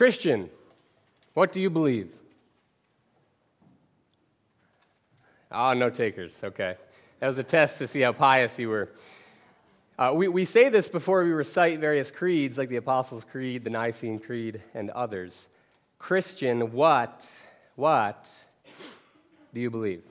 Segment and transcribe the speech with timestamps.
[0.00, 0.48] Christian,
[1.34, 2.08] what do you believe?
[5.52, 6.42] Ah, oh, no takers.
[6.42, 6.76] Okay.
[7.18, 8.88] That was a test to see how pious you were.
[9.98, 13.68] Uh, we, we say this before we recite various creeds, like the Apostles' Creed, the
[13.68, 15.48] Nicene Creed, and others.
[15.98, 17.30] Christian, what,
[17.76, 18.32] what
[19.52, 20.02] do you believe?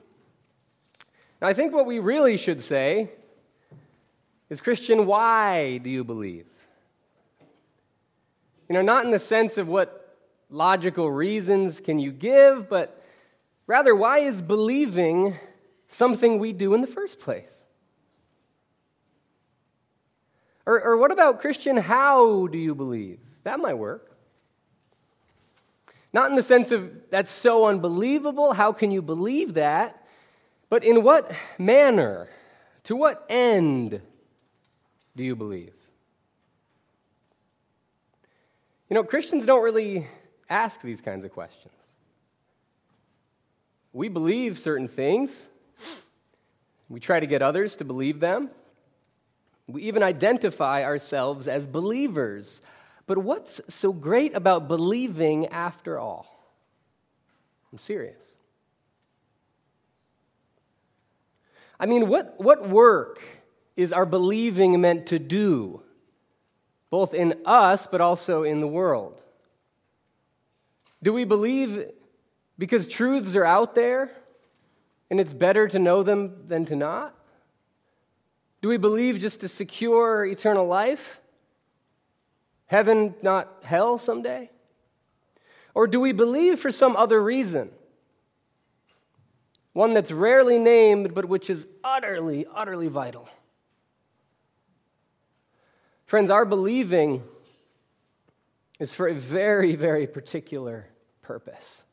[1.42, 3.10] Now, I think what we really should say
[4.50, 6.46] is Christian, why do you believe?
[8.70, 10.16] You know, not in the sense of what
[10.48, 13.02] logical reasons can you give, but
[13.66, 15.36] rather, why is believing
[15.88, 17.64] something we do in the first place?
[20.66, 23.18] Or, or what about Christian, how do you believe?
[23.42, 24.16] That might work.
[26.12, 30.06] Not in the sense of that's so unbelievable, how can you believe that?
[30.68, 32.28] But in what manner,
[32.84, 34.00] to what end
[35.16, 35.79] do you believe?
[38.90, 40.08] You know, Christians don't really
[40.48, 41.72] ask these kinds of questions.
[43.92, 45.48] We believe certain things,
[46.88, 48.50] we try to get others to believe them.
[49.68, 52.62] We even identify ourselves as believers.
[53.06, 56.26] But what's so great about believing after all?
[57.70, 58.36] I'm serious.
[61.78, 63.20] I mean, what, what work
[63.76, 65.82] is our believing meant to do?
[66.90, 69.20] Both in us but also in the world?
[71.02, 71.86] Do we believe
[72.58, 74.10] because truths are out there
[75.10, 77.14] and it's better to know them than to not?
[78.60, 81.20] Do we believe just to secure eternal life?
[82.66, 84.50] Heaven, not hell someday?
[85.74, 87.70] Or do we believe for some other reason?
[89.72, 93.28] One that's rarely named, but which is utterly, utterly vital.
[96.10, 97.22] Friends, our believing
[98.80, 100.88] is for a very, very particular
[101.22, 101.84] purpose.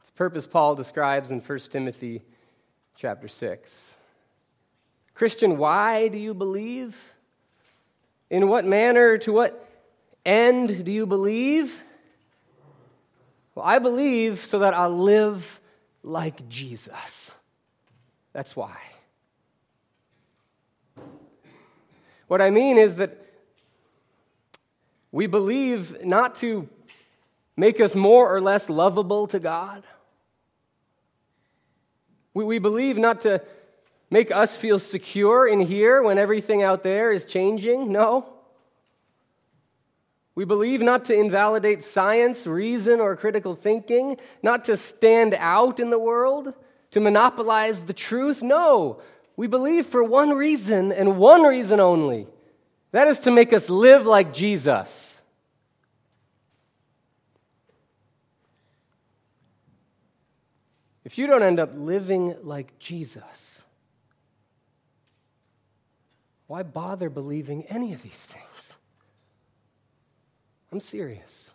[0.00, 2.22] It's a purpose Paul describes in 1 Timothy
[2.96, 3.94] chapter 6.
[5.14, 7.00] Christian, why do you believe?
[8.30, 9.64] In what manner, to what
[10.26, 11.80] end do you believe?
[13.54, 15.60] Well, I believe so that I'll live
[16.02, 17.30] like Jesus.
[18.32, 18.76] That's why.
[22.32, 23.14] What I mean is that
[25.10, 26.66] we believe not to
[27.58, 29.84] make us more or less lovable to God.
[32.32, 33.42] We, we believe not to
[34.08, 37.92] make us feel secure in here when everything out there is changing.
[37.92, 38.32] No.
[40.34, 45.90] We believe not to invalidate science, reason, or critical thinking, not to stand out in
[45.90, 46.54] the world,
[46.92, 48.40] to monopolize the truth.
[48.40, 49.02] No.
[49.36, 52.26] We believe for one reason and one reason only
[52.92, 55.20] that is to make us live like Jesus.
[61.04, 63.62] If you don't end up living like Jesus,
[66.46, 68.74] why bother believing any of these things?
[70.70, 71.50] I'm serious.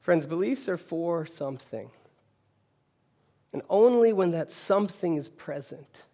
[0.00, 1.90] Friends, beliefs are for something.
[3.58, 6.04] And only when that something is present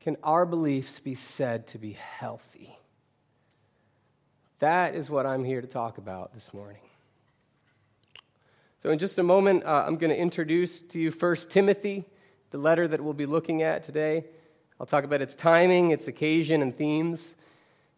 [0.00, 2.76] can our beliefs be said to be healthy.
[4.58, 6.80] That is what I'm here to talk about this morning.
[8.82, 12.04] So, in just a moment, uh, I'm going to introduce to you First Timothy,
[12.50, 14.24] the letter that we'll be looking at today.
[14.80, 17.36] I'll talk about its timing, its occasion, and themes,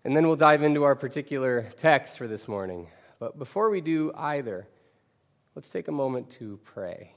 [0.04, 2.88] and then we'll dive into our particular text for this morning.
[3.18, 4.68] But before we do either,
[5.54, 7.15] let's take a moment to pray.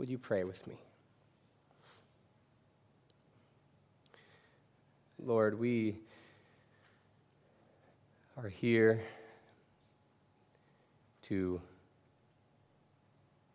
[0.00, 0.76] Would you pray with me?
[5.22, 5.98] Lord, we
[8.42, 9.02] are here
[11.24, 11.60] to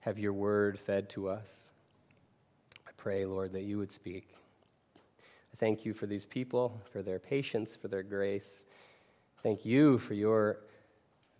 [0.01, 1.71] have your word fed to us.
[2.87, 4.27] I pray, Lord, that you would speak.
[4.95, 8.65] I thank you for these people, for their patience, for their grace.
[9.41, 10.59] Thank you for your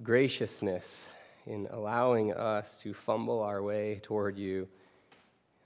[0.02, 1.12] graciousness
[1.46, 4.68] in allowing us to fumble our way toward you.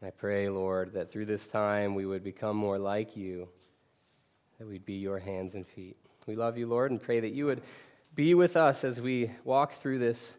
[0.01, 3.49] And I pray, Lord, that through this time we would become more like you,
[4.57, 5.97] that we'd be your hands and feet.
[6.27, 7.61] We love you, Lord, and pray that you would
[8.15, 10.33] be with us as we walk through this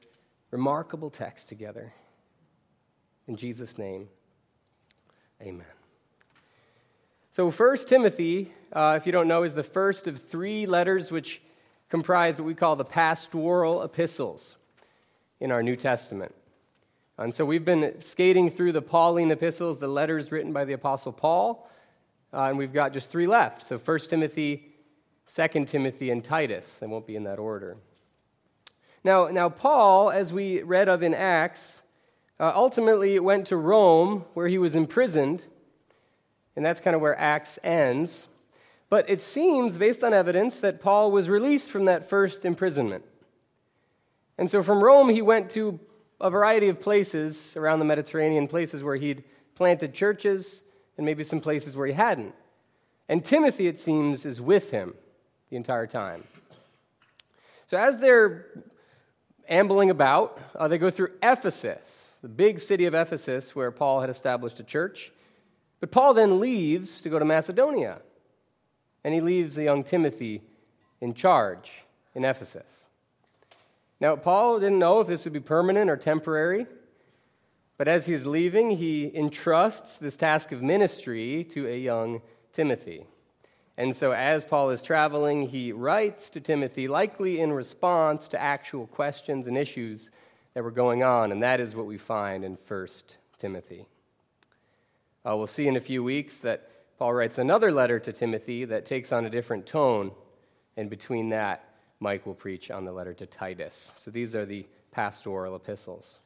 [0.51, 1.93] remarkable text together.
[3.29, 4.09] In Jesus' name,
[5.43, 5.67] amen.
[7.33, 11.41] So, First Timothy, uh, if you don't know, is the first of three letters which
[11.89, 14.57] comprise what we call the pastoral epistles
[15.39, 16.35] in our New Testament.
[17.21, 21.13] And so we've been skating through the Pauline epistles, the letters written by the Apostle
[21.13, 21.69] Paul,
[22.33, 23.63] uh, and we've got just three left.
[23.63, 24.73] So 1 Timothy,
[25.35, 26.79] 2 Timothy, and Titus.
[26.79, 27.77] They won't be in that order.
[29.05, 31.83] Now, now Paul, as we read of in Acts,
[32.41, 35.45] uh, ultimately went to Rome where he was imprisoned,
[36.57, 38.29] and that's kind of where Acts ends.
[38.89, 43.05] But it seems, based on evidence, that Paul was released from that first imprisonment.
[44.39, 45.79] And so from Rome, he went to
[46.21, 49.25] a variety of places around the Mediterranean, places where he'd
[49.55, 50.63] planted churches,
[50.97, 52.35] and maybe some places where he hadn't.
[53.09, 54.95] And Timothy, it seems, is with him
[55.51, 56.25] the entire time.
[57.67, 58.47] So as they're
[59.49, 64.11] ambling about, uh, they go through Ephesus, the big city of Ephesus where Paul had
[64.11, 65.13] established a church.
[65.81, 68.01] But Paul then leaves to go to Macedonia
[69.05, 70.43] and he leaves the young Timothy
[71.01, 71.71] in charge
[72.15, 72.87] in Ephesus.
[74.01, 76.67] Now, Paul didn't know if this would be permanent or temporary,
[77.77, 83.05] but as he's leaving, he entrusts this task of ministry to a young Timothy.
[83.77, 88.87] And so, as Paul is traveling, he writes to Timothy, likely in response to actual
[88.87, 90.11] questions and issues
[90.55, 92.89] that were going on, and that is what we find in 1
[93.39, 93.87] Timothy.
[95.27, 96.69] Uh, we'll see in a few weeks that
[96.99, 100.11] Paul writes another letter to Timothy that takes on a different tone,
[100.77, 101.70] and between that,
[102.01, 103.93] Mike will preach on the letter to Titus.
[103.97, 106.21] So these are the pastoral epistles.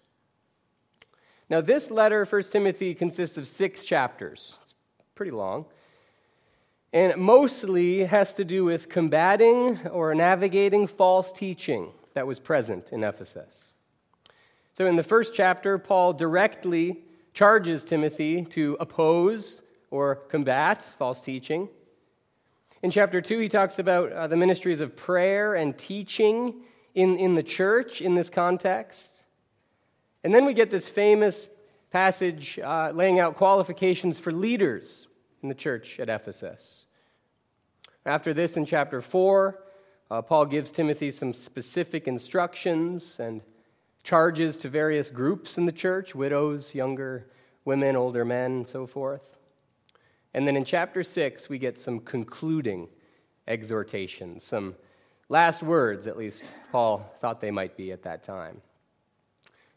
[1.51, 4.59] Now, this letter, 1 Timothy, consists of six chapters.
[4.63, 4.75] It's
[5.15, 5.67] pretty long.
[6.93, 13.03] And mostly has to do with combating or navigating false teaching that was present in
[13.03, 13.73] Ephesus.
[14.75, 17.03] So, in the first chapter, Paul directly
[17.35, 21.69] charges Timothy to oppose or combat false teaching.
[22.85, 26.57] In chapter 2, he talks about uh, the ministries of prayer and teaching
[26.95, 29.23] in, in the church in this context.
[30.23, 31.49] And then we get this famous
[31.91, 35.09] passage uh, laying out qualifications for leaders
[35.43, 36.85] in the church at Ephesus.
[38.05, 39.59] After this, in chapter 4,
[40.11, 43.41] uh, Paul gives Timothy some specific instructions and
[44.03, 47.31] charges to various groups in the church widows, younger
[47.65, 49.39] women, older men, and so forth.
[50.35, 52.89] And then in chapter 6, we get some concluding
[53.47, 54.75] exhortations, some
[55.29, 56.43] last words, at least
[56.73, 58.61] Paul thought they might be at that time.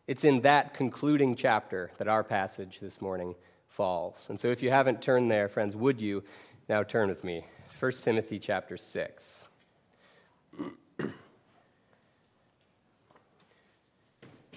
[0.07, 3.36] It's in that concluding chapter that our passage this morning
[3.68, 4.25] falls.
[4.30, 6.24] And so if you haven't turned there, friends, would you
[6.68, 7.45] now turn with me?
[7.80, 9.48] 1 Timothy chapter 6.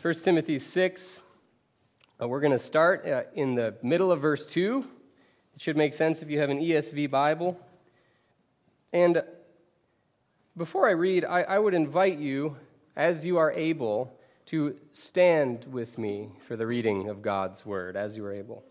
[0.00, 1.20] 1 Timothy 6,
[2.22, 4.82] uh, we're going to start uh, in the middle of verse 2
[5.60, 7.54] it should make sense if you have an ESV Bible.
[8.94, 9.22] And
[10.56, 12.56] before I read, I, I would invite you,
[12.96, 14.10] as you are able,
[14.46, 18.64] to stand with me for the reading of God's word, as you are able.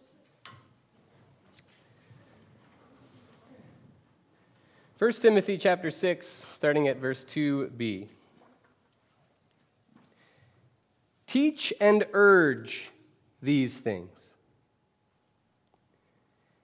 [4.98, 8.08] First Timothy chapter 6, starting at verse 2b.
[11.28, 12.90] Teach and urge
[13.44, 14.29] these things.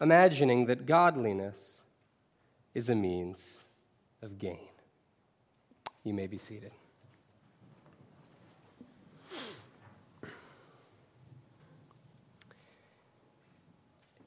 [0.00, 1.80] imagining that godliness
[2.74, 3.58] is a means
[4.22, 4.68] of gain.
[6.02, 6.72] You may be seated.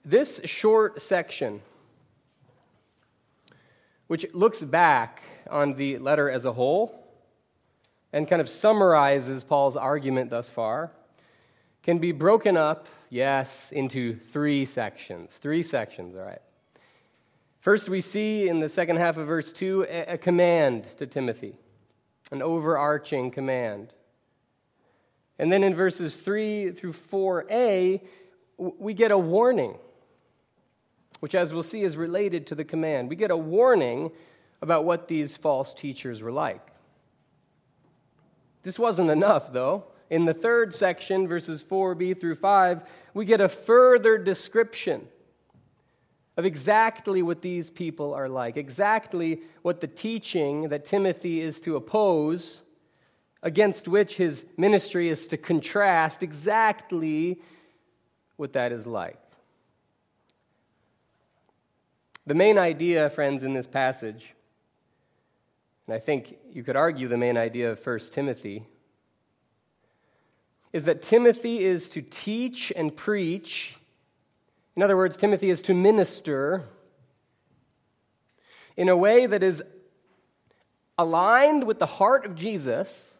[0.04, 1.62] This short section,
[4.08, 7.04] which looks back on the letter as a whole
[8.14, 10.92] and kind of summarizes Paul's argument thus far,
[11.84, 15.32] can be broken up yes, into three sections.
[15.42, 16.42] Three sections, all right.
[17.60, 21.56] First, we see in the second half of verse 2 a, command to Timothy,
[22.32, 23.94] an overarching command.
[25.40, 28.02] And then in verses 3 through 4a,
[28.58, 29.78] we get a warning,
[31.20, 33.10] which, as we'll see, is related to the command.
[33.10, 34.12] We get a warning
[34.62, 36.66] about what these false teachers were like.
[38.64, 39.86] This wasn't enough, though.
[40.10, 42.82] In the third section, verses 4b through 5,
[43.14, 45.08] we get a further description
[46.38, 51.76] of exactly what these people are like, exactly what the teaching that Timothy is to
[51.76, 52.62] oppose,
[53.44, 57.40] against which his ministry is to contrast, exactly
[58.36, 59.20] what that is like.
[62.26, 64.34] The main idea, friends, in this passage
[65.88, 68.66] and I think you could argue the main idea of 1 Timothy,
[70.78, 73.76] is that Timothy is to teach and preach.
[74.76, 76.66] In other words, Timothy is to minister
[78.78, 79.64] in a way that is
[80.96, 83.18] aligned with the heart of Jesus,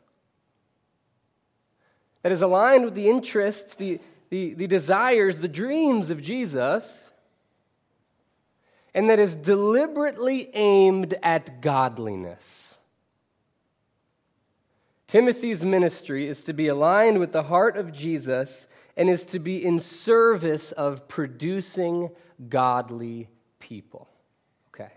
[2.22, 4.00] that is aligned with the interests, the,
[4.30, 7.10] the, the desires, the dreams of Jesus,
[8.94, 12.76] and that is deliberately aimed at godliness.
[15.08, 19.64] Timothy's ministry is to be aligned with the heart of Jesus and is to be
[19.64, 22.10] in service of producing
[22.50, 24.10] godly people.
[24.70, 24.92] Okay.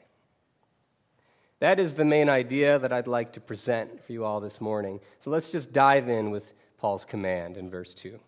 [1.60, 4.98] That is the main idea that I'd like to present for you all this morning.
[5.20, 8.18] So let's just dive in with Paul's command in verse 2.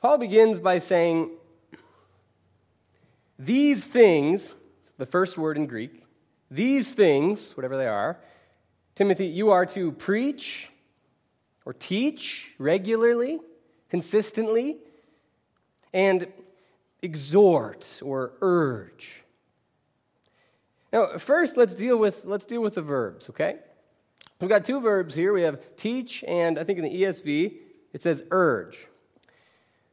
[0.00, 1.30] Paul begins by saying,
[3.36, 4.54] These things,
[4.96, 6.04] the first word in Greek,
[6.50, 8.18] these things, whatever they are,
[8.94, 10.70] Timothy, you are to preach
[11.64, 13.40] or teach regularly,
[13.88, 14.78] consistently,
[15.92, 16.26] and
[17.02, 19.22] exhort or urge.
[20.92, 23.56] Now, first, let's deal with, let's deal with the verbs, okay?
[24.40, 25.32] We've got two verbs here.
[25.32, 27.54] We have teach, and I think in the ESV
[27.92, 28.86] it says urge.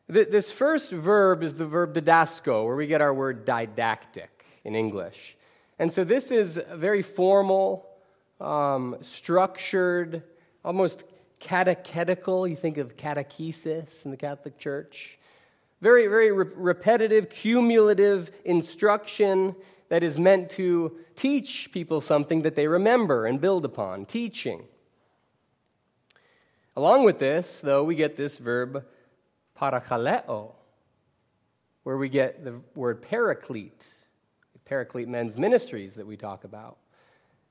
[0.07, 5.37] This first verb is the verb didasko, where we get our word didactic in English.
[5.77, 7.88] And so this is very formal,
[8.39, 10.23] um, structured,
[10.63, 11.05] almost
[11.39, 12.47] catechetical.
[12.47, 15.17] You think of catechesis in the Catholic Church.
[15.81, 19.55] Very, very re- repetitive, cumulative instruction
[19.89, 24.63] that is meant to teach people something that they remember and build upon, teaching.
[26.75, 28.85] Along with this, though, we get this verb
[29.59, 30.53] parakaleo,
[31.83, 33.85] where we get the word paraclete,
[34.65, 36.77] paraclete men's ministries that we talk about.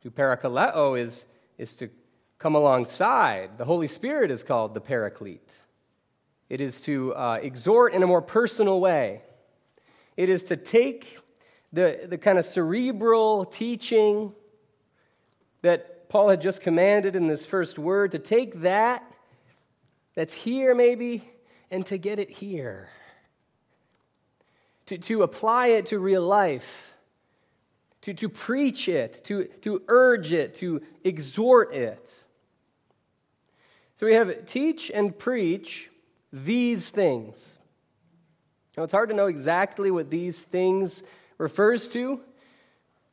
[0.09, 1.27] To parakaleo is,
[1.59, 1.91] is to
[2.39, 3.59] come alongside.
[3.59, 5.53] The Holy Spirit is called the paraclete.
[6.49, 9.21] It is to uh, exhort in a more personal way.
[10.17, 11.19] It is to take
[11.75, 14.33] the, the kind of cerebral teaching
[15.61, 19.05] that Paul had just commanded in this first word, to take that
[20.15, 21.23] that's here maybe
[21.71, 22.89] and to get it here,
[24.87, 26.88] to, to apply it to real life
[28.09, 32.15] to, to preach it, to, to urge it, to exhort it.
[33.97, 35.91] So we have teach and preach
[36.33, 37.59] these things.
[38.77, 41.03] Now, it's hard to know exactly what these things
[41.37, 42.21] refers to,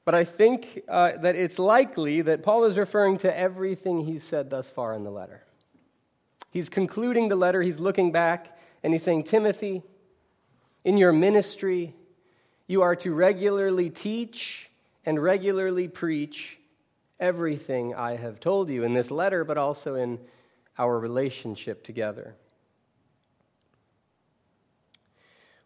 [0.06, 4.50] but I think uh, that it's likely that Paul is referring to everything he's said
[4.50, 5.44] thus far in the letter.
[6.52, 9.84] He's concluding the letter, he's looking back, and he's saying, Timothy,
[10.86, 11.94] in your ministry,
[12.66, 14.70] you are to regularly teach
[15.06, 16.58] and regularly preach
[17.20, 20.20] everything I have told you in this letter, but also in
[20.78, 22.36] our relationship together.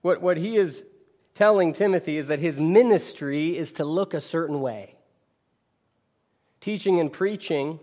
[0.01, 0.85] What, what he is
[1.33, 4.95] telling Timothy is that his ministry is to look a certain way.
[6.61, 7.79] Teaching and preaching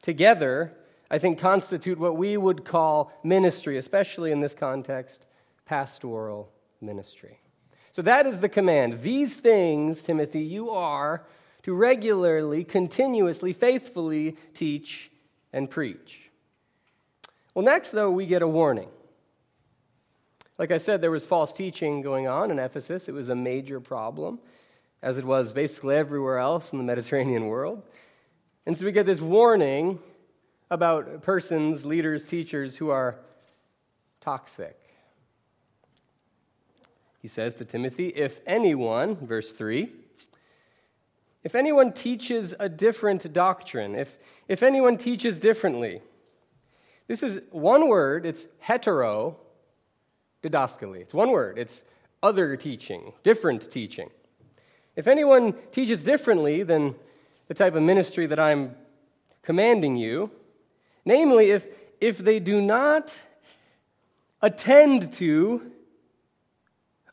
[0.00, 0.72] together,
[1.10, 5.26] I think, constitute what we would call ministry, especially in this context,
[5.66, 7.41] pastoral ministry.
[7.92, 9.02] So that is the command.
[9.02, 11.24] These things, Timothy, you are
[11.62, 15.10] to regularly, continuously, faithfully teach
[15.52, 16.30] and preach.
[17.54, 18.88] Well, next, though, we get a warning.
[20.58, 23.08] Like I said, there was false teaching going on in Ephesus.
[23.08, 24.38] It was a major problem,
[25.02, 27.82] as it was basically everywhere else in the Mediterranean world.
[28.64, 29.98] And so we get this warning
[30.70, 33.18] about persons, leaders, teachers who are
[34.20, 34.78] toxic.
[37.22, 39.90] He says to Timothy, If anyone, verse 3,
[41.44, 46.02] if anyone teaches a different doctrine, if, if anyone teaches differently,
[47.06, 49.36] this is one word, it's hetero
[50.42, 51.00] didaskaly.
[51.00, 51.84] It's one word, it's
[52.22, 54.10] other teaching, different teaching.
[54.96, 56.94] If anyone teaches differently than
[57.46, 58.74] the type of ministry that I'm
[59.42, 60.30] commanding you,
[61.04, 61.66] namely, if,
[62.00, 63.16] if they do not
[64.40, 65.72] attend to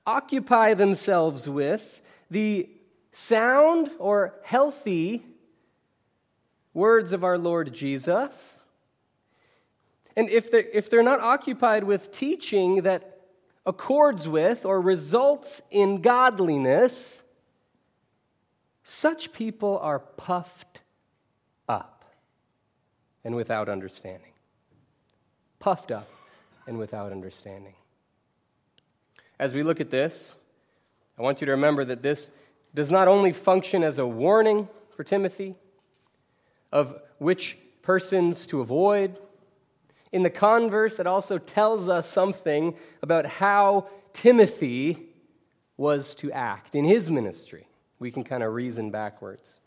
[0.10, 2.02] occupy themselves with
[2.32, 2.68] the
[3.12, 5.24] sound or healthy
[6.74, 8.62] words of our Lord Jesus.
[10.16, 13.20] And if they're, if they're not occupied with teaching that
[13.68, 17.22] accords with or results in godliness,
[18.84, 20.82] such people are puffed
[21.68, 22.04] up
[23.24, 24.32] and without understanding.
[25.60, 26.10] Puffed up
[26.66, 27.76] and without understanding.
[29.40, 30.36] As we look at this,
[31.18, 32.32] I want you to remember that this
[32.76, 35.56] does not only function as a warning, for Timothy
[36.72, 39.18] of which persons to avoid.
[40.12, 44.98] In the converse, it also tells us something about how Timothy
[45.78, 47.68] was to act in his ministry.
[48.00, 49.60] We can kind of reason backwards.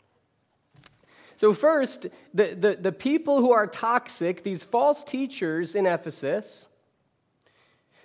[1.35, 6.67] So, first, the, the, the people who are toxic, these false teachers in Ephesus,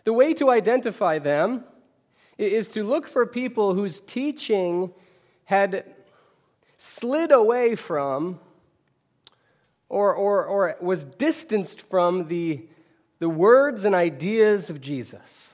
[0.09, 1.63] the way to identify them
[2.39, 4.91] is to look for people whose teaching
[5.45, 5.85] had
[6.79, 8.41] slid away from
[9.91, 12.67] or, or, or was distanced from the,
[13.19, 15.53] the words and ideas of Jesus.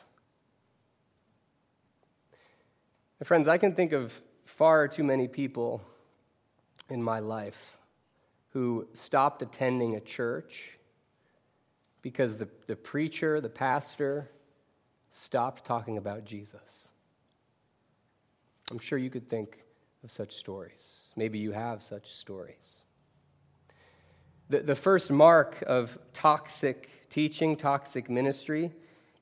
[3.18, 4.12] My friends, I can think of
[4.44, 5.82] far too many people
[6.88, 7.76] in my life
[8.50, 10.78] who stopped attending a church
[12.02, 14.30] because the, the preacher, the pastor,
[15.14, 16.88] stopped talking about Jesus.
[18.70, 19.62] I'm sure you could think
[20.02, 21.08] of such stories.
[21.16, 22.82] Maybe you have such stories.
[24.50, 28.72] The, the first mark of toxic teaching, toxic ministry,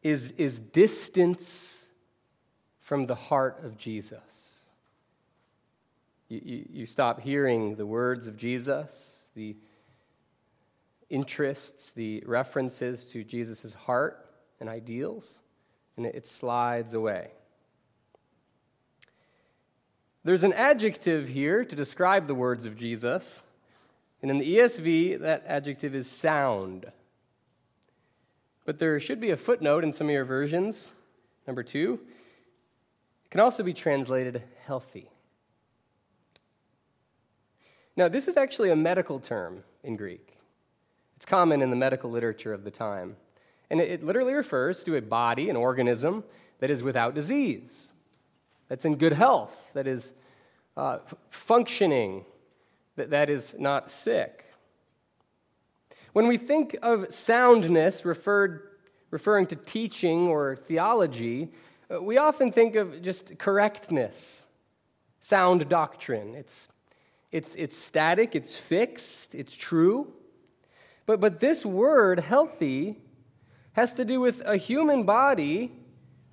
[0.03, 1.79] is, is distance
[2.81, 4.57] from the heart of Jesus.
[6.29, 9.57] You, you, you stop hearing the words of Jesus, the
[11.11, 14.27] interests, the references to Jesus' heart
[14.59, 15.35] and ideals,
[15.97, 17.31] and it, slides away.
[20.25, 23.43] There's an adjective here to describe the words of Jesus.
[24.21, 26.91] And in the ESV, that adjective is sound.
[28.65, 30.93] But there should be a footnote in some of your versions.
[31.47, 31.99] Number two,
[33.25, 35.11] it can also be translated healthy.
[37.97, 40.39] Now, this is actually a medical term in Greek.
[41.17, 43.17] It's common in the medical literature of the time.
[43.73, 46.25] And it literally refers to a body, an organism,
[46.59, 47.91] that is without disease,
[48.69, 50.13] that's in good health, that is
[50.77, 50.99] uh,
[51.31, 52.27] functioning,
[52.97, 54.45] that, that is not sick.
[56.13, 58.69] When we think of soundness referred,
[59.11, 61.49] referring to teaching or theology,
[61.91, 64.45] uh, we often think of just correctness,
[65.21, 66.35] sound doctrine.
[66.35, 66.69] It's,
[67.31, 70.13] it's, it's static, it's fixed, it's true.
[71.07, 72.99] But, but this word, healthy,
[73.73, 75.73] has to do with a human body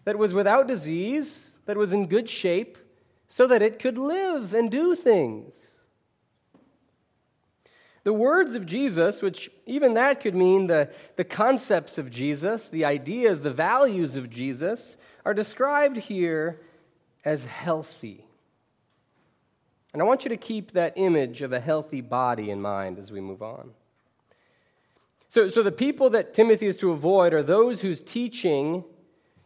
[0.05, 2.77] that was without disease, that was in good shape,
[3.27, 5.65] so that it could live and do things.
[8.03, 12.85] The words of Jesus, which even that could mean the, the concepts of Jesus, the
[12.85, 16.61] ideas, the values of Jesus, are described here
[17.23, 18.25] as healthy.
[19.93, 23.11] And I want you to keep that image of a healthy body in mind as
[23.11, 23.71] we move on.
[25.29, 28.83] So, so the people that Timothy is to avoid are those whose teaching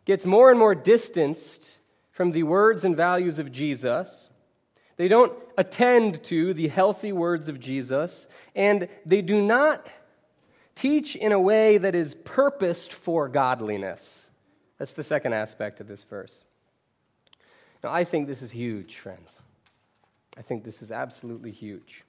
[0.06, 1.78] gets more and more distanced
[2.12, 4.30] from the words and values of Jesus
[4.96, 9.90] they don't attend to the healthy words of Jesus, and they do not
[10.76, 14.30] teach in a way that is purposed for godliness.
[14.78, 16.44] That's the second aspect of this verse.
[17.84, 19.42] Now, I think this is huge, friends.
[20.38, 22.04] I think this is absolutely huge.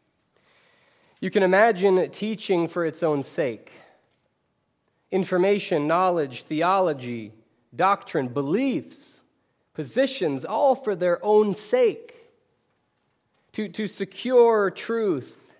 [1.24, 3.72] You can imagine teaching for its own sake
[5.10, 7.32] information, knowledge, theology,
[7.74, 9.22] doctrine, beliefs,
[9.72, 12.14] positions, all for their own sake
[13.52, 15.54] to, to secure truth,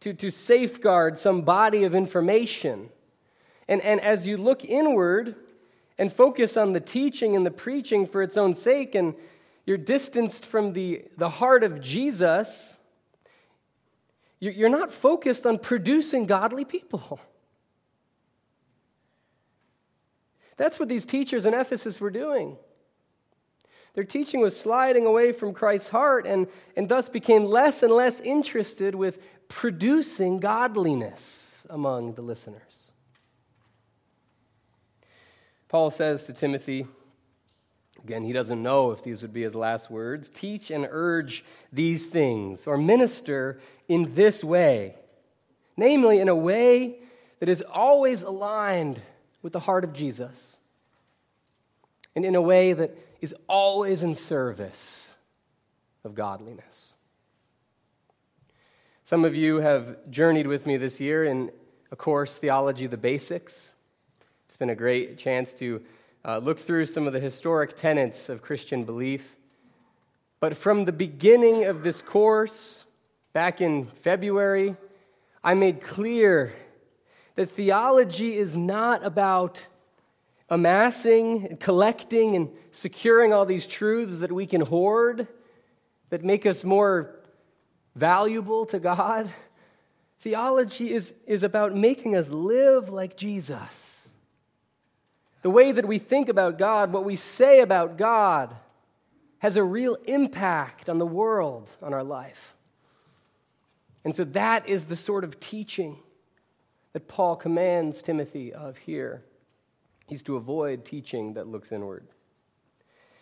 [0.00, 2.88] to, to safeguard some body of information.
[3.68, 5.34] And, and as you look inward
[5.98, 9.14] and focus on the teaching and the preaching for its own sake, and
[9.66, 12.78] you're distanced from the, the heart of Jesus,
[14.40, 17.20] you're not focused on producing godly people.
[20.56, 22.56] That's what these teachers in Ephesus were doing.
[23.94, 26.46] Their teaching was sliding away from Christ's heart and,
[26.76, 29.18] and thus became less and less interested with
[29.48, 32.92] producing godliness among the listeners.
[35.68, 36.86] Paul says to Timothy,
[38.04, 42.06] again, he doesn't know if these would be his last words teach and urge these
[42.06, 44.94] things, or minister in this way,
[45.76, 46.96] namely, in a way
[47.40, 49.00] that is always aligned
[49.42, 50.56] with the heart of Jesus,
[52.14, 55.08] and in a way that is always in service
[56.04, 56.92] of godliness.
[59.04, 61.50] Some of you have journeyed with me this year in
[61.92, 63.72] a course, Theology the Basics.
[64.48, 65.82] It's been a great chance to
[66.26, 69.36] uh, look through some of the historic tenets of Christian belief.
[70.40, 72.82] But from the beginning of this course,
[73.32, 74.76] back in February,
[75.44, 76.52] I made clear
[77.36, 79.64] that theology is not about
[80.48, 85.28] amassing, collecting, and securing all these truths that we can hoard
[86.10, 87.14] that make us more
[87.94, 89.30] valuable to God?
[90.20, 93.95] Theology is, is about making us live like Jesus.
[95.46, 98.56] The way that we think about God, what we say about God,
[99.38, 102.56] has a real impact on the world, on our life.
[104.04, 106.00] And so that is the sort of teaching
[106.94, 109.22] that Paul commands Timothy of here.
[110.08, 112.08] He's to avoid teaching that looks inward.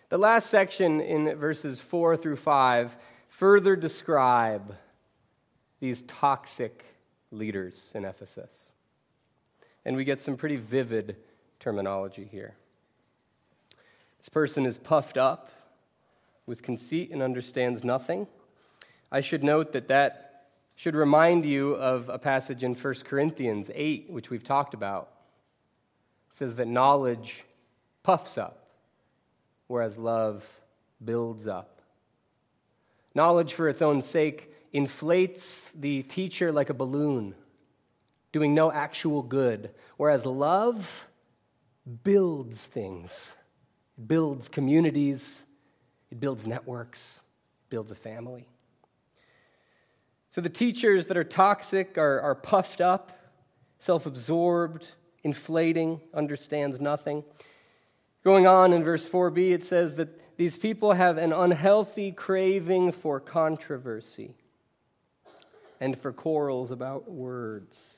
[0.08, 2.96] The last section in verses 4 through 5
[3.28, 4.74] further describe
[5.78, 6.87] these toxic
[7.30, 8.72] leaders in Ephesus.
[9.84, 11.16] And we get some pretty vivid
[11.64, 12.55] terminology here.
[14.18, 15.48] This person is puffed up
[16.44, 18.27] with conceit and understands nothing.
[19.11, 24.11] I should note that that should remind you of a passage in 1 Corinthians 8,
[24.11, 25.09] which we've talked about.
[26.31, 27.44] It says that knowledge
[28.03, 28.66] puffs up,
[29.66, 30.44] whereas love
[31.03, 31.81] builds up.
[33.14, 37.35] Knowledge for its own sake inflates the teacher like a balloon,
[38.33, 41.07] doing no actual good, whereas love
[42.03, 43.33] builds things,
[43.99, 45.44] it builds communities,
[46.11, 47.20] it builds networks,
[47.68, 48.47] builds a family.
[50.31, 53.12] So the teachers that are toxic are, are puffed up,
[53.79, 54.88] self absorbed,
[55.23, 57.25] inflating, understands nothing.
[58.25, 63.20] Going on in verse 4b, it says that these people have an unhealthy craving for
[63.20, 64.35] controversy
[65.81, 67.93] and for quarrels about words.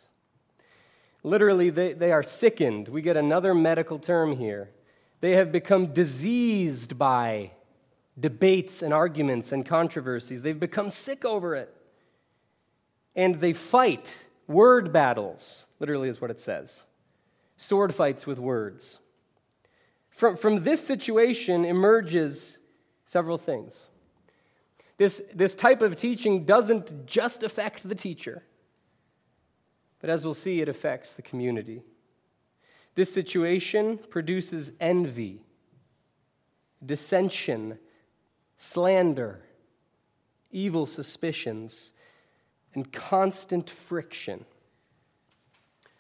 [1.27, 2.87] Literally, they, they are sickened.
[2.87, 4.71] We get another medical term here.
[5.21, 7.51] They have become diseased by
[8.21, 10.41] debates and arguments and controversies.
[10.41, 11.75] They've become sick over it.
[13.17, 16.85] And they fight word battles, literally, is what it says
[17.57, 18.99] sword fights with words.
[20.11, 22.61] From, from this situation emerges
[23.05, 23.91] several things.
[24.97, 28.45] This, this type of teaching doesn't just affect the teacher,
[30.01, 31.83] but as we'll see, it affects the community.
[32.95, 35.43] This situation produces envy,
[36.85, 37.79] dissension,
[38.59, 39.43] slander,
[40.51, 41.93] evil suspicions,
[42.75, 44.45] and constant friction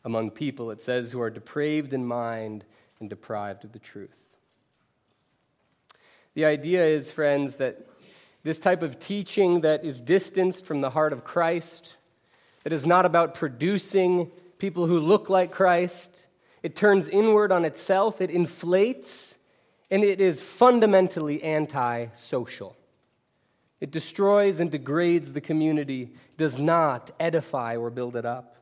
[0.04, 2.64] among people, it says, who are depraved in mind
[3.00, 4.22] and deprived of the truth.
[6.34, 7.88] The idea is, friends, that
[8.44, 11.96] this type of teaching that is distanced from the heart of Christ,
[12.66, 16.10] that is not about producing people who look like Christ,
[16.64, 19.36] it turns inward on itself, it inflates
[19.88, 22.76] and it is fundamentally anti social.
[23.80, 28.56] It destroys and degrades the community, does not edify or build it up.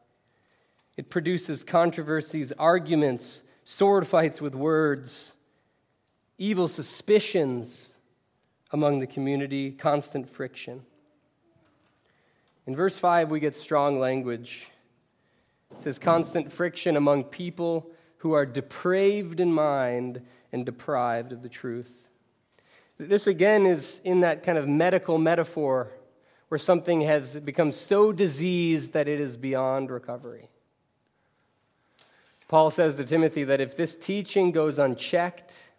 [0.99, 5.33] It produces controversies, arguments, sword fights with words,
[6.37, 7.95] evil suspicions
[8.71, 10.85] among the community, constant friction.
[12.67, 14.69] In verse 5, we get strong language.
[15.73, 20.23] It says, constant friction among people who are depraved in mind
[20.53, 22.09] and deprived of the truth.
[22.97, 25.91] This again is in that kind of medical metaphor
[26.49, 30.49] where something has become so diseased that it is beyond recovery.
[32.49, 35.71] Paul says to Timothy that if this teaching goes unchecked,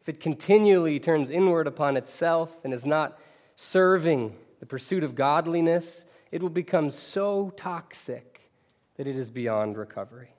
[0.00, 3.20] if it continually turns inward upon itself and is not
[3.56, 8.50] serving the pursuit of godliness, it will become so toxic
[8.96, 10.30] that it is beyond recovery.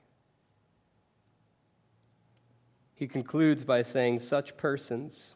[2.95, 5.33] He concludes by saying, Such persons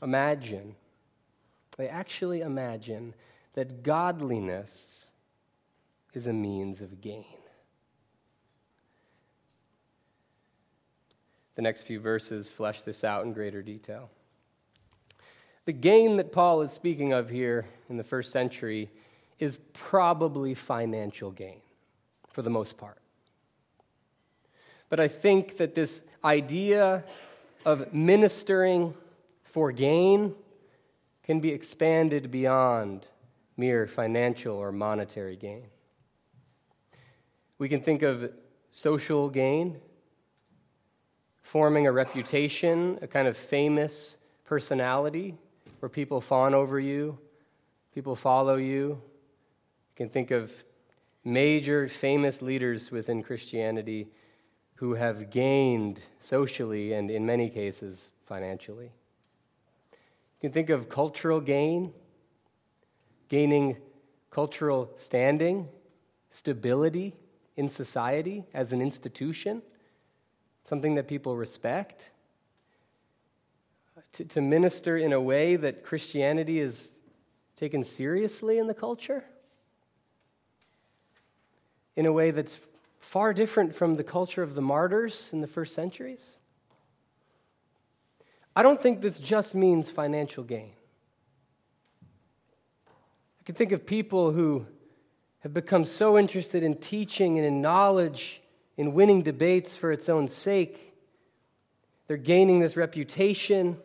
[0.00, 0.76] imagine,
[1.76, 3.14] they actually imagine
[3.54, 5.06] that godliness
[6.12, 7.24] is a means of gain.
[11.56, 14.10] The next few verses flesh this out in greater detail.
[15.66, 18.90] The gain that Paul is speaking of here in the first century
[19.38, 21.60] is probably financial gain
[22.30, 22.98] for the most part.
[24.88, 27.04] But I think that this idea
[27.64, 28.94] of ministering
[29.44, 30.34] for gain
[31.22, 33.06] can be expanded beyond
[33.56, 35.64] mere financial or monetary gain.
[37.58, 38.30] We can think of
[38.70, 39.80] social gain,
[41.42, 45.36] forming a reputation, a kind of famous personality
[45.78, 47.18] where people fawn over you,
[47.94, 49.00] people follow you.
[49.94, 50.52] You can think of
[51.24, 54.08] major famous leaders within Christianity
[54.74, 58.90] who have gained socially and, in many cases, financially.
[59.92, 61.92] You can think of cultural gain,
[63.28, 63.76] gaining
[64.32, 65.68] cultural standing,
[66.32, 67.14] stability
[67.56, 69.62] in society as an institution,
[70.64, 72.10] something that people respect.
[74.14, 77.00] To, to minister in a way that Christianity is
[77.56, 79.24] taken seriously in the culture
[81.96, 82.58] in a way that's
[82.98, 86.38] far different from the culture of the martyrs in the first centuries?
[88.56, 90.72] I don't think this just means financial gain.
[93.40, 94.66] I can think of people who
[95.40, 98.40] have become so interested in teaching and in knowledge,
[98.76, 100.94] in winning debates for its own sake.
[102.06, 103.76] They're gaining this reputation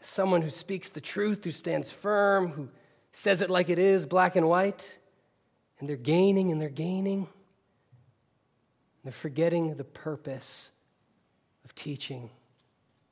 [0.00, 2.68] as someone who speaks the truth, who stands firm, who
[3.12, 4.98] says it like it is, black and white.
[5.82, 7.26] And they're gaining and they're gaining.
[9.02, 10.70] They're forgetting the purpose
[11.64, 12.30] of teaching,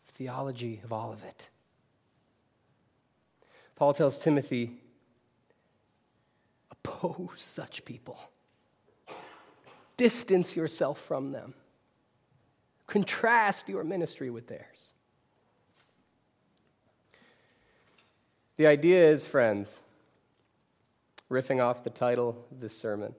[0.06, 1.48] of theology, of all of it.
[3.74, 4.70] Paul tells Timothy,
[6.70, 8.20] oppose such people,
[9.96, 11.54] distance yourself from them,
[12.86, 14.92] contrast your ministry with theirs.
[18.58, 19.76] The idea is, friends,
[21.30, 23.14] riffing off the title of this sermon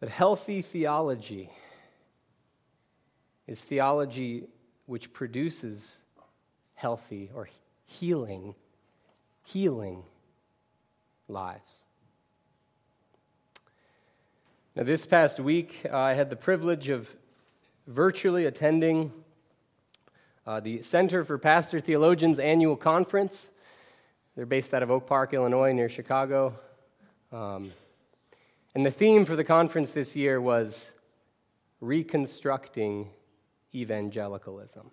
[0.00, 1.50] that healthy theology
[3.46, 4.44] is theology
[4.86, 5.98] which produces
[6.74, 7.48] healthy or
[7.86, 8.54] healing,
[9.42, 10.02] healing
[11.28, 11.84] lives.
[14.76, 17.08] Now, this past week, uh, I had the privilege of
[17.86, 19.12] virtually attending
[20.46, 23.50] uh, the Center for Pastor Theologians annual conference.
[24.36, 26.58] They're based out of Oak Park, Illinois, near Chicago.
[27.30, 27.70] Um,
[28.74, 30.90] and the theme for the conference this year was
[31.80, 33.10] Reconstructing
[33.72, 34.90] Evangelicalism.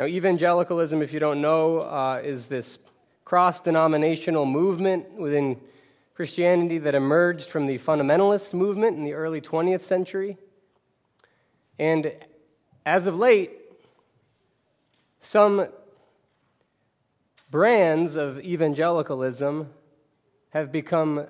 [0.00, 2.78] Now, evangelicalism, if you don't know, uh, is this
[3.24, 5.60] cross denominational movement within
[6.14, 10.36] Christianity that emerged from the fundamentalist movement in the early 20th century.
[11.78, 12.12] And
[12.84, 13.52] as of late,
[15.20, 15.68] some
[17.54, 19.70] brands of evangelicalism
[20.50, 21.24] have become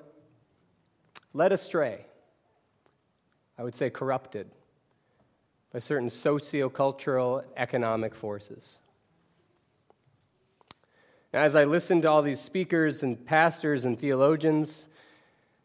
[1.34, 2.06] led astray,
[3.58, 4.50] I would say corrupted,
[5.70, 8.78] by certain sociocultural economic forces.
[11.34, 14.88] Now, as I listened to all these speakers and pastors and theologians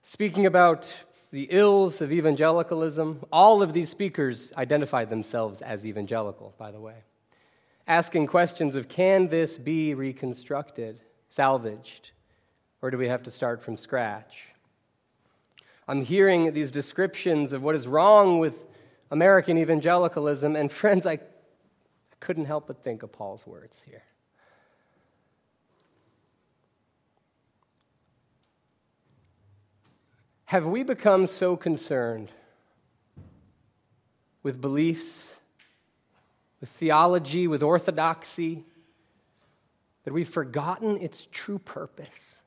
[0.01, 0.93] speaking about
[1.31, 6.95] the ills of evangelicalism, all of these speakers identified themselves as evangelical, by the way,
[7.89, 12.11] asking questions of can this be reconstructed, salvaged?
[12.81, 14.45] Or do we have to start from scratch?
[15.87, 18.65] I'm hearing these descriptions of what is wrong with
[19.11, 21.19] American evangelicalism, and friends, I,
[22.19, 24.03] couldn't help but think of Paul's words here.
[30.45, 32.29] Have we become so concerned
[34.43, 35.38] with beliefs,
[36.59, 38.65] with theology, with orthodoxy,
[40.03, 42.41] that we've forgotten its true purpose?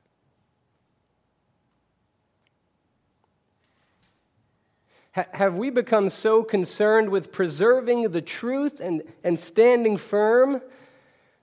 [5.13, 10.63] have we become so concerned with preserving the truth and, and standing firm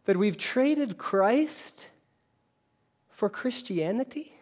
[0.06, 1.90] that we've traded Christ
[3.10, 4.34] for Christianity?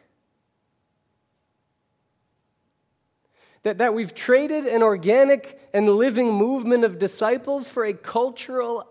[3.68, 8.88] That, that we've traded an organic and living movement of disciples for a cultural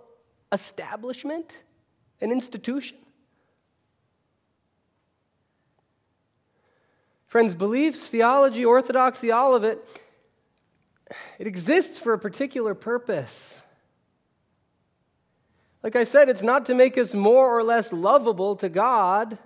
[0.53, 1.63] establishment,
[2.21, 2.99] an institution?
[7.27, 9.83] Friends, beliefs, theology, orthodoxy, all of it
[11.39, 13.63] it exists for a particular purpose.
[15.83, 19.39] Like I said, it's not to make us more or less lovable to God,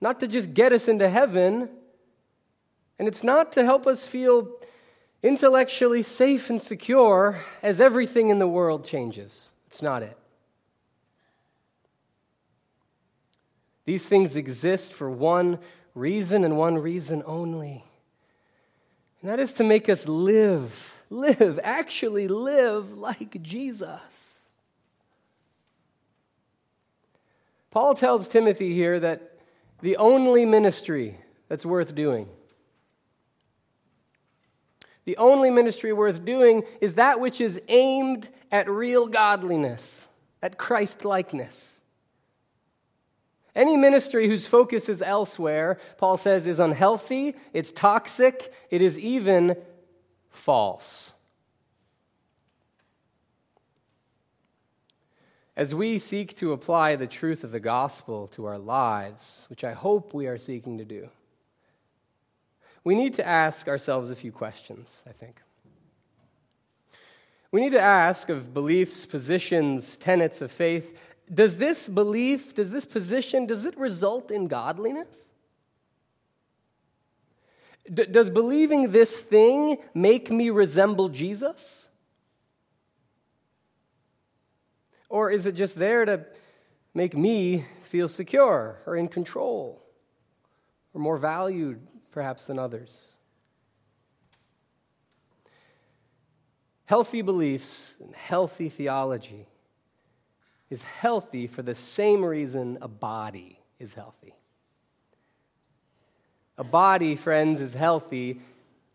[0.00, 1.68] not to just get us into heaven,
[3.02, 4.48] and it's not to help us feel
[5.24, 9.50] intellectually safe and secure as everything in the world changes.
[9.66, 10.16] It's not it.
[13.86, 15.58] These things exist for one
[15.96, 17.82] reason and one reason only
[19.20, 23.98] and that is to make us live, live, actually live like Jesus.
[27.72, 29.38] Paul tells Timothy here that
[29.80, 32.28] the only ministry that's worth doing,
[35.04, 40.06] the only ministry worth doing is that which is aimed at real godliness,
[40.42, 41.80] at Christ likeness.
[43.54, 49.56] Any ministry whose focus is elsewhere, Paul says, is unhealthy, it's toxic, it is even
[50.30, 51.12] false.
[55.54, 59.72] As we seek to apply the truth of the gospel to our lives, which I
[59.72, 61.10] hope we are seeking to do,
[62.84, 65.36] we need to ask ourselves a few questions, I think.
[67.52, 70.98] We need to ask of beliefs, positions, tenets of faith
[71.32, 75.28] Does this belief, does this position, does it result in godliness?
[77.92, 81.88] D- does believing this thing make me resemble Jesus?
[85.08, 86.24] Or is it just there to
[86.94, 89.82] make me feel secure or in control
[90.94, 93.08] or more valued perhaps than others?
[96.86, 99.46] Healthy beliefs and healthy theology
[100.70, 104.34] is healthy for the same reason a body is healthy.
[106.58, 108.40] A body, friends, is healthy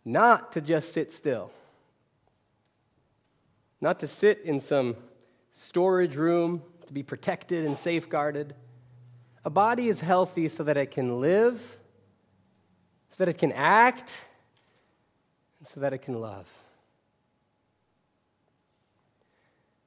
[0.06, 1.52] not to just sit still,
[3.82, 4.96] not to sit in some
[5.54, 8.56] storage room to be protected and safeguarded.
[9.44, 11.77] A body is healthy so that it can live,
[13.10, 14.16] so that it can act,
[15.60, 16.48] and so that it can love.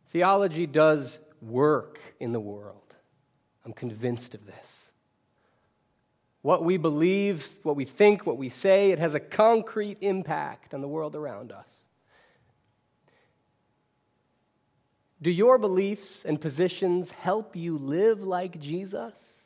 [0.08, 2.76] Theology does work in the world.
[3.64, 4.90] I'm convinced of this.
[6.42, 10.80] What we believe, what we think, what we say, it has a concrete impact on
[10.80, 11.84] the world around us.
[15.22, 19.39] Do your beliefs and positions help you live like Jesus?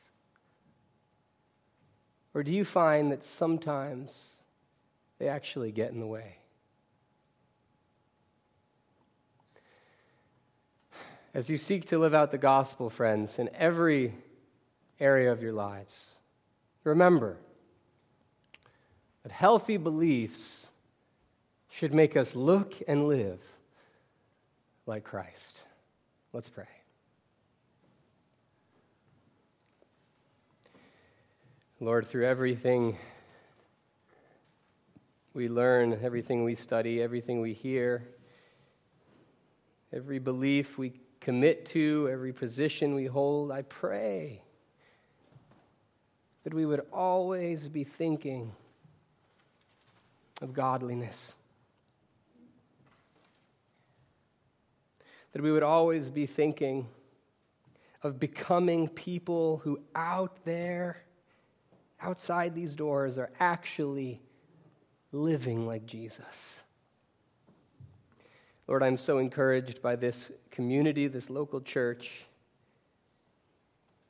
[2.35, 4.43] Or do you find that sometimes
[5.19, 6.39] they actually get in the way?
[11.33, 14.15] As you seek to live out the gospel, friends, in every
[15.01, 16.15] area of your lives,
[16.85, 17.39] remember
[19.23, 20.69] that healthy beliefs
[21.71, 23.41] should make us look and live
[24.87, 25.65] like Christ.
[26.33, 26.69] Let's pray.
[31.85, 32.97] Lord, through everything
[35.35, 38.09] we learn, everything we study, everything we hear,
[39.93, 44.41] every belief we commit to, every position we hold, I pray
[46.45, 48.53] that we would always be thinking
[50.41, 51.35] of godliness.
[55.33, 56.89] That we would always be thinking
[58.03, 61.03] of becoming people who out there,
[62.05, 64.21] outside these doors, are actually
[65.13, 66.63] living like Jesus.
[68.67, 72.11] Lord, I'm so encouraged by this community, this local church,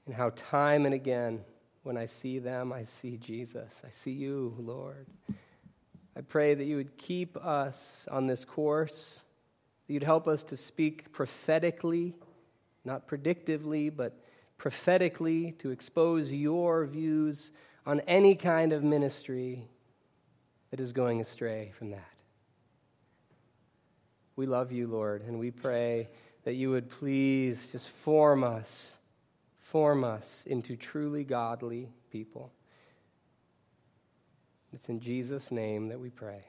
[0.07, 1.41] and how time and again,
[1.83, 3.83] when I see them, I see Jesus.
[3.87, 5.07] I see you, Lord.
[6.17, 9.21] I pray that you would keep us on this course,
[9.87, 12.15] that you'd help us to speak prophetically,
[12.85, 14.17] not predictively, but
[14.57, 17.53] prophetically, to expose your views
[17.87, 19.69] on any kind of ministry
[20.71, 22.11] that is going astray from that.
[24.37, 26.09] We love you, Lord, and we pray
[26.45, 28.95] that you would please just form us,
[29.63, 32.51] form us into truly godly people.
[34.73, 36.45] It's in Jesus' name that we pray.